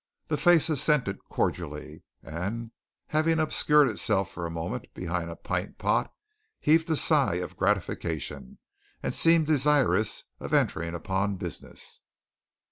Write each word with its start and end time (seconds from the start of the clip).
The 0.29 0.35
face 0.37 0.67
assented 0.67 1.19
cordially, 1.29 2.01
and 2.23 2.71
having 3.09 3.37
obscured 3.39 3.87
itself 3.87 4.31
for 4.31 4.47
a 4.47 4.49
moment 4.49 4.91
behind 4.95 5.29
a 5.29 5.35
pint 5.35 5.77
pot, 5.77 6.11
heaved 6.59 6.89
a 6.89 6.95
sigh 6.95 7.35
of 7.35 7.55
gratification, 7.55 8.57
and 9.03 9.13
seemed 9.13 9.45
desirous 9.45 10.23
of 10.39 10.55
entering 10.55 10.95
upon 10.95 11.35
business. 11.35 12.01